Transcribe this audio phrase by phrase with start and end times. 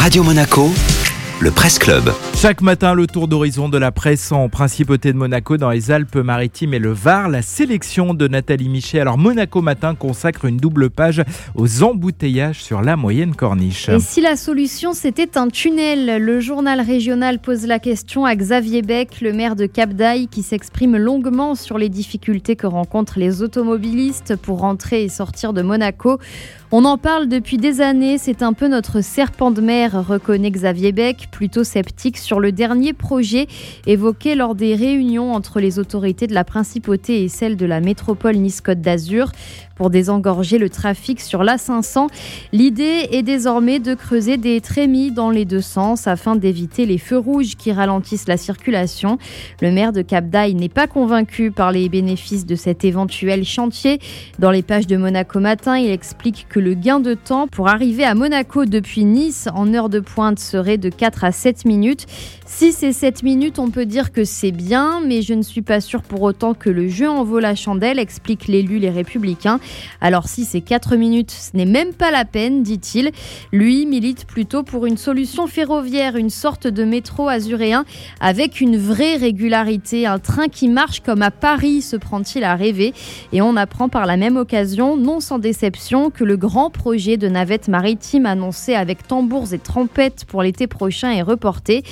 [0.00, 0.72] Radio Monaco,
[1.38, 2.10] le Presse Club.
[2.34, 6.72] Chaque matin, le tour d'horizon de la presse en principauté de Monaco dans les Alpes-Maritimes
[6.72, 7.28] et le Var.
[7.28, 9.00] La sélection de Nathalie Michet.
[9.00, 11.22] Alors, Monaco Matin consacre une double page
[11.54, 13.90] aux embouteillages sur la moyenne corniche.
[13.90, 16.22] Et si la solution c'était un tunnel?
[16.22, 20.42] Le journal régional pose la question à Xavier Beck, le maire de Cap d'Aille, qui
[20.42, 26.18] s'exprime longuement sur les difficultés que rencontrent les automobilistes pour rentrer et sortir de Monaco.
[26.72, 30.90] On en parle depuis des années, c'est un peu notre serpent de mer, reconnaît Xavier
[30.90, 33.46] Beck, plutôt sceptique sur le dernier projet
[33.86, 38.36] évoqué lors des réunions entre les autorités de la principauté et celles de la métropole
[38.36, 39.30] Nice-Côte d'Azur
[39.76, 42.08] pour désengorger le trafic sur l'A500.
[42.52, 47.18] L'idée est désormais de creuser des trémies dans les deux sens afin d'éviter les feux
[47.18, 49.18] rouges qui ralentissent la circulation.
[49.60, 54.00] Le maire de Cap n'est pas convaincu par les bénéfices de cet éventuel chantier.
[54.38, 58.04] Dans les pages de Monaco Matin, il explique que le gain de temps pour arriver
[58.04, 62.06] à Monaco depuis Nice en heure de pointe serait de 4 à 7 minutes.
[62.46, 65.80] Si c'est 7 minutes, on peut dire que c'est bien, mais je ne suis pas
[65.80, 69.58] sûr pour autant que le jeu en vaut la chandelle, explique l'élu Les Républicains.
[70.00, 73.10] Alors si c'est 4 minutes, ce n'est même pas la peine, dit-il.
[73.52, 77.84] Lui milite plutôt pour une solution ferroviaire, une sorte de métro azuréen
[78.20, 82.94] avec une vraie régularité, un train qui marche comme à Paris, se prend-il à rêver?
[83.32, 87.28] Et on apprend par la même occasion, non sans déception, que le grand projet de
[87.28, 90.66] navette maritime annoncé avec tambours et trompettes pour l'été
[91.10, 91.82] est reporté.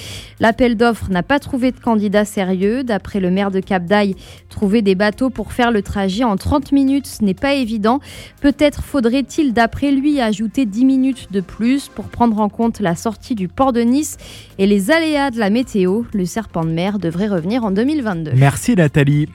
[0.40, 2.84] L'appel d'offres n'a pas trouvé de candidat sérieux.
[2.84, 4.14] D'après le maire de Cap d'Aille,
[4.48, 8.00] trouver des bateaux pour faire le trajet en 30 minutes, ce n'est pas évident.
[8.40, 13.34] Peut-être faudrait-il, d'après lui, ajouter 10 minutes de plus pour prendre en compte la sortie
[13.34, 14.16] du port de Nice
[14.58, 16.02] et les aléas de la météo.
[16.12, 18.32] Le serpent de mer devrait revenir en 2022.
[18.34, 19.28] Merci Nathalie.